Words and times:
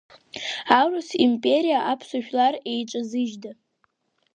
Аурыс 0.77 1.09
империеи 1.25 1.83
аԥсуа 1.91 2.23
жәлари 2.25 2.63
еиҿазыжьда? 2.71 3.51